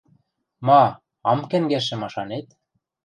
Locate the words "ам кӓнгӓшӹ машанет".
1.31-2.47